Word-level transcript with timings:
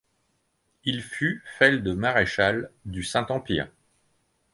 Il 0.83 1.03
fut 1.03 1.43
feld-maréchal 1.59 2.71
du 2.85 3.03
Saint-Empire. 3.03 3.69